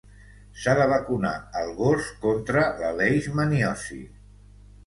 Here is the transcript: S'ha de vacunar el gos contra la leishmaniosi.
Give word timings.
S'ha 0.61 0.71
de 0.79 0.87
vacunar 0.91 1.33
el 1.61 1.69
gos 1.81 2.09
contra 2.25 2.65
la 2.81 2.91
leishmaniosi. 3.03 4.03